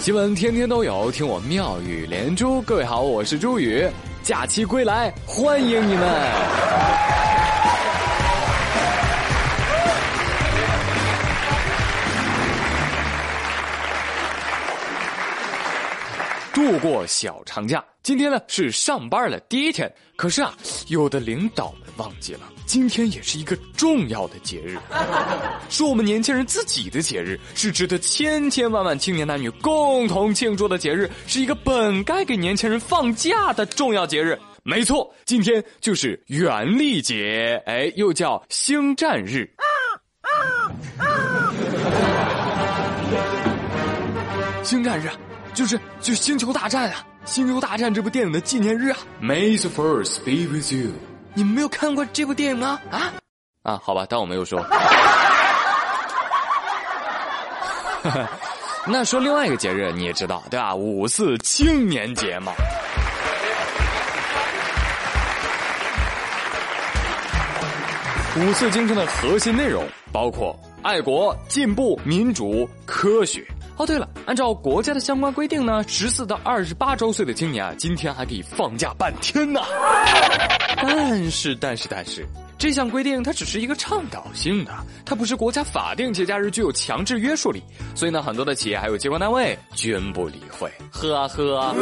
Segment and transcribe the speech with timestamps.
[0.00, 2.62] 新闻天天都有，听我妙语连珠。
[2.62, 3.86] 各位好，我是朱宇，
[4.22, 6.02] 假期归来，欢迎你们。
[16.54, 19.92] 度过小长假，今天呢是上班的第一天。
[20.16, 20.54] 可是啊，
[20.88, 24.78] 有的领导们忘记了，今天也是一个重要的节日，
[25.68, 34.38] 是我们年轻人自己的节日，是值得千千万万青年男女共同庆祝的节日，是一个本该给年轻人放假的重要节日。
[34.62, 39.46] 没错，今天就是元历节，哎，又叫星战日。
[44.64, 45.10] 星战日。
[45.52, 47.04] 就是就星球大战啊！
[47.24, 50.92] 星球大战这部电影的纪念日啊！May the Force be with you。
[51.34, 52.80] 你没有看过这部电影吗？
[52.90, 53.12] 啊
[53.62, 54.64] 啊，好吧，当我没有说。
[58.86, 60.74] 那说另外一个节日你也知道对吧？
[60.74, 62.52] 五四青年节嘛。
[68.36, 73.46] 五四精神的核心内容包括爱国、进步、民主、科学。
[73.80, 79.62] 哦，对了，按照国家的相关规定呢，十四到二十八周岁的青年啊，今天还可以放假半天呢。
[80.76, 82.26] 但是，但是，但是，
[82.58, 84.72] 这项规定它只是一个倡导性的，
[85.06, 87.62] 它不是国家法定节假日，具有强制约束力。
[87.94, 90.70] 所以呢，很多的企业还有机关单位均不理会。
[90.90, 91.74] 呵呵，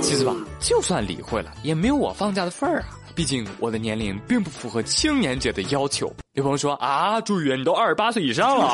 [0.00, 2.86] 其实吧，就算理会了，也没有我放假的份儿啊。
[3.18, 6.06] 毕竟我的年龄并不符合青年节的要求。
[6.34, 8.68] 有朋友说啊，朱宇，你都二十八岁以上了，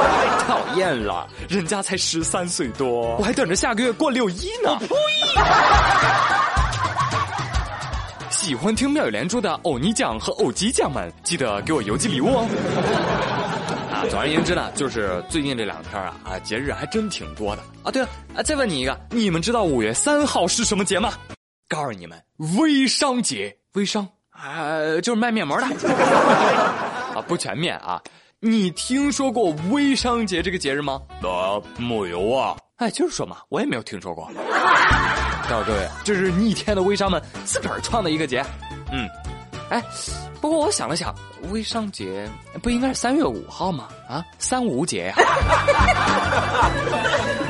[0.48, 4.74] 讨厌了，人家才十三岁多，我还等着下个月过六一呢。
[4.78, 4.88] 呸！
[8.30, 12.48] 喜欢听妙语连珠的欧尼酱和欧吉酱们，记得给我邮寄礼物哦。
[13.92, 17.90] 啊，总而言之呢，就是最近这两天啊，啊，节日还真挺多的啊。
[17.90, 21.12] 对了，啊，再问你一个，你们知道五月三号是什么节吗？
[21.68, 22.18] 告诉你们，
[22.56, 23.54] 微商节。
[23.74, 25.66] 微商啊，就是卖面膜的
[27.14, 28.00] 啊，不全面啊。
[28.40, 31.00] 你听说过微商节这个节日吗？
[31.22, 32.56] 啊，没有啊。
[32.76, 34.30] 哎，就是说嘛，我也没有听说过。
[35.48, 38.42] 告诉各位，这是逆天的微商们自个儿创的一个节。
[38.90, 39.06] 嗯，
[39.68, 39.82] 哎，
[40.40, 41.14] 不过我想了想，
[41.50, 42.26] 微商节
[42.62, 43.88] 不应该是三月五号吗？
[44.08, 45.14] 啊，三五节呀。
[45.16, 46.70] 啊，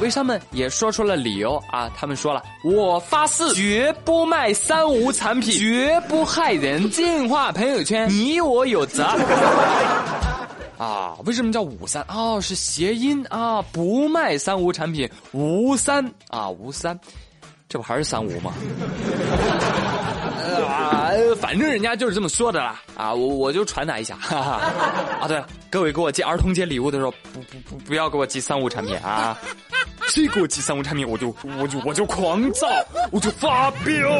[0.00, 9.04] 微商们也说出了理由啊，他们说了，我发誓绝不卖三无产品，绝不害人，净化朋友圈，你我有责。
[10.78, 12.04] 啊，为什么叫五三？
[12.08, 16.98] 哦，是谐音啊，不卖三无产品，无三啊，无三，
[17.68, 18.52] 这不还是三无吗？
[20.66, 21.10] 啊，
[21.40, 22.82] 反正人家就是这么说的啦。
[22.96, 24.16] 啊，我我就传达一下。
[24.16, 24.60] 哈哈。
[25.20, 29.38] 啊，对了，各位给我寄儿童节礼物的时候，不不不，不要给我寄三无产品啊。
[30.08, 32.66] 谁给我寄三无产品，我就我就我就狂躁，
[33.10, 34.10] 我就发飙。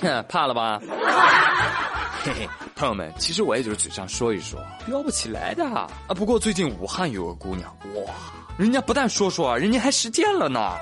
[0.00, 0.80] 哼，怕了吧？
[2.22, 5.88] 嘿嘿，朋友们，其实我也就是嘴上说一说，飙不起来的啊。
[6.08, 8.12] 不过最近武汉有个姑娘，哇，
[8.56, 10.76] 人家不但说说，人家还实践了呢。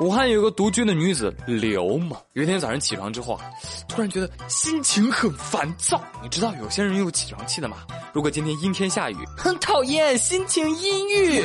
[0.00, 3.40] 武汉有个独居的女子刘某，有一天早上起床之后啊，
[3.88, 6.00] 突然觉得心情很烦躁。
[6.22, 7.78] 你知道有些人有起床气的吗？
[8.12, 11.42] 如果今天阴天下雨，很讨厌，心情阴郁；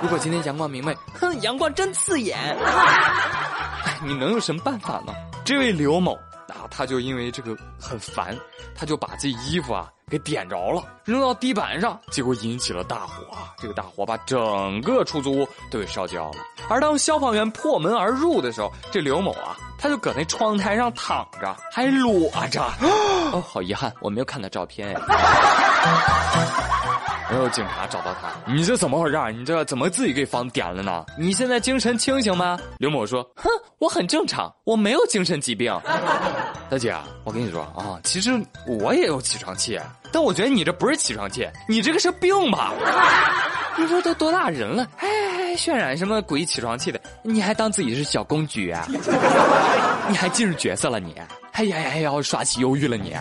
[0.00, 2.38] 如果今天阳光明媚，哼，阳光真刺眼。
[4.06, 5.12] 你能有什么办法呢？
[5.44, 6.14] 这位刘某
[6.46, 8.38] 啊，他就因为这个很烦，
[8.72, 9.90] 他就把这衣服啊。
[10.12, 13.54] 给点着了，扔到地板上，结果引起了大火啊。
[13.56, 16.36] 这个大火把整个出租屋都给烧焦了。
[16.68, 22.62] 而当消防员破门而入的时候，这刘某啊，他就搁那窗台上躺着，还裸着。
[23.32, 24.94] 哦，好遗憾，我没有看到照片。
[27.32, 29.18] 然后警察找到他，你这怎么回事？
[29.32, 31.02] 你这怎么自己给房点了呢？
[31.18, 32.58] 你现在精神清醒吗？
[32.76, 33.48] 刘某说：“哼，
[33.78, 35.72] 我很正常，我没有精神疾病。
[36.68, 36.94] ”大姐，
[37.24, 39.80] 我跟你说啊，其实我也有起床气。
[40.12, 42.74] 但我觉得你这不是起床气，你这个是病吧？
[43.78, 47.00] 你说都多大人了，还还渲染什么鬼起床气的？
[47.22, 48.86] 你还当自己是小公举啊？
[50.06, 51.16] 你还进入角色了你？
[51.50, 53.16] 还还还要耍起忧郁了你？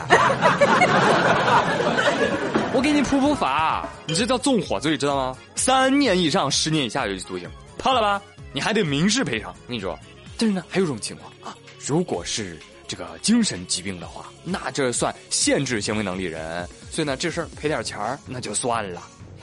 [2.81, 5.38] 我给你普普法，你这叫纵火罪，知道吗？
[5.54, 7.48] 三年以上十年以下有期徒刑，
[7.78, 8.19] 怕了吧？
[8.51, 9.51] 你还得民事赔偿。
[9.51, 9.95] 我跟你说，
[10.36, 11.56] 但是呢，还有种情况啊，
[11.86, 12.57] 如果是。
[12.88, 19.01] 这个精神疾病的话，那这算限制行为能力人，所以呢，这事儿赔点钱儿那就算了。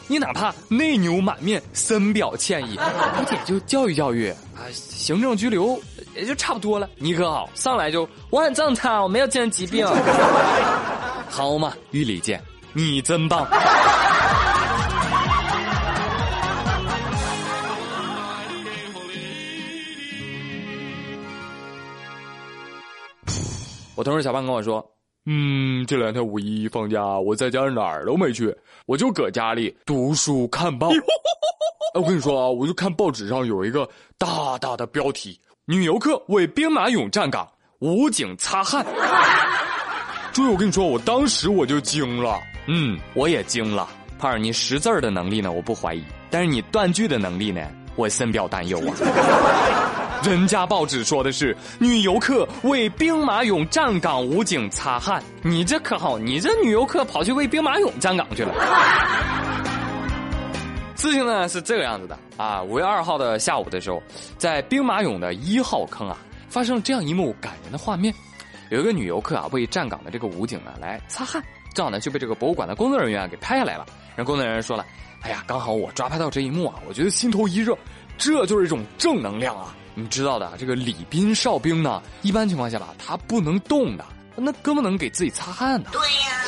[0.09, 5.81] 你哪怕内牛满面，深表歉意，估计也就教育教育啊，行政拘留
[6.17, 6.91] 也就差不多了。
[6.97, 9.87] 你可好，上来就我很正常，我没有精神疾病，
[11.31, 12.43] 好嘛，狱里见，
[12.79, 13.45] 你真棒！
[23.97, 24.89] 我同事小胖跟我说
[25.27, 30.89] ：“嗯，这两天五一放假，我在家哪儿都没去，我就搁家里读书看报。”
[31.95, 35.37] 哎，我跟你说啊，我就看报纸上有一个大大的标题
[35.67, 38.87] ：“女游客为兵马俑站岗，武警擦汗。”
[40.33, 42.39] 注意，我跟你说，我当时我就惊了。
[42.69, 43.89] 嗯，我也惊了。
[44.19, 47.63] 胖儿，你识字儿的能力呢，我不怀疑，但是你断句的能力呢，
[47.97, 48.95] 我深表担忧啊。
[50.23, 55.23] 人家报纸说的是女游客为兵马俑站岗，武警擦汗。
[55.43, 58.53] 你这可好，你这女游客跑去为兵马俑站岗去了。
[60.97, 64.03] 事情呢是这个样子的啊，五月二号的下午的时候，
[64.37, 66.19] 在兵马俑的一号坑啊，
[66.49, 68.13] 发生了这样一幕感人的画面。
[68.71, 71.41] 有一个女游客啊，为站岗的这个武警呢来擦汗，
[71.79, 73.87] 正好呢就被这个博物馆的工作人员给拍下来了。
[74.17, 74.85] 然后工作人员说了
[75.23, 77.79] ：“哎呀，刚好我抓拍到这一幕啊，我觉得心头一热，
[78.17, 79.77] 这就是一种正能量啊！
[79.95, 84.05] 你知道的，这个礼宾哨兵呢，一般情况下吧，他不能动的，
[84.35, 86.43] 那更不能给自己擦汗呢。”对呀。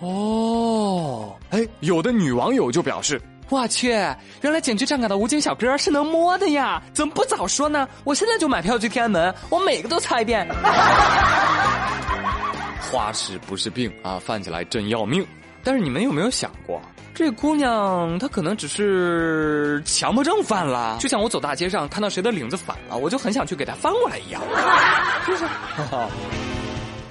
[0.00, 3.22] 哦，哎，有的女网友就表示。
[3.48, 3.90] 我去，
[4.40, 6.82] 原来景区站岗的武警小哥是能摸的呀！
[6.92, 7.88] 怎么不早说呢？
[8.02, 10.44] 我现在就买票去天安门，我每个都擦一遍。
[12.90, 15.26] 花痴不是病啊，犯起来真要命。
[15.62, 16.80] 但是你们有没有想过，
[17.12, 20.96] 这姑娘她可能只是强迫症犯了？
[21.00, 24.40] 就像我走大街上看到谁的领子反了，我就很想去给她翻过来一样，
[25.24, 25.44] 是不是？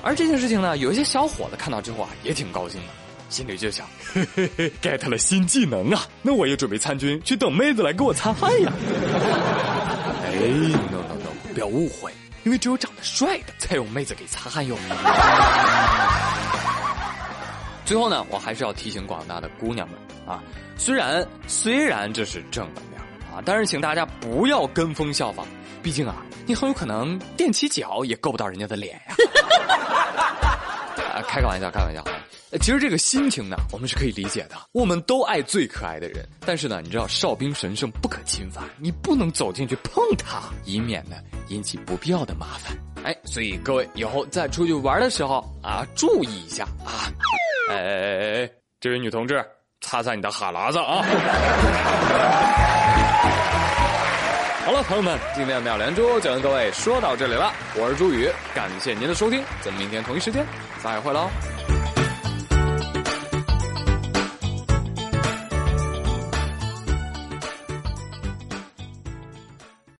[0.01, 2.87] 而这件事情呢，有一些小伙子看到之后啊，也挺高兴的。
[3.27, 6.03] 心里就想，嘿嘿嘿，get 了新技能啊！
[6.21, 8.71] 那我也准备参军，去等妹子来给我擦汗呀。
[10.23, 10.31] 哎
[10.91, 12.11] ，no no no，不要误会，
[12.45, 14.77] 因为只有长得帅的才有妹子给擦汗用。
[17.83, 20.41] 最后呢，我还是要提醒广大的姑娘们啊，
[20.77, 23.03] 虽然虽然这是正能量
[23.35, 25.45] 啊，但是请大家不要跟风效仿，
[25.83, 26.15] 毕竟啊，
[26.45, 29.15] 你很有可能踮起脚也够不到人家的脸呀。
[31.13, 32.03] 啊，开个玩笑，开玩笑。
[32.61, 34.55] 其实这个心情呢，我们是可以理解的。
[34.71, 41.17] 我们都爱最可爱的人，但是呢，你知道哨兵神圣不可侵犯，你不能走进去碰他，以免呢
[41.49, 42.77] 引起不必要的麻烦。
[43.03, 47.11] 哎，所以各位以后再出去玩的时候啊，注意一下啊！
[47.69, 48.49] 哎哎哎哎，
[48.79, 49.43] 这位女同志，
[49.81, 51.03] 擦擦你的哈喇子啊！
[54.65, 57.51] 好了，朋友们，今天的妙连珠就跟各位说到这里了。
[57.75, 60.45] 我是朱宇，感谢您的收听，咱们明天同一时间
[60.81, 61.29] 再会喽。